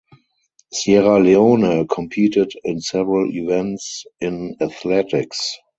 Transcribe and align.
Sierra 0.73 1.19
Leone 1.23 1.85
competed 1.87 2.53
in 2.63 2.81
several 2.81 3.29
events 3.31 4.07
in 4.19 4.55
athletics. 4.59 5.57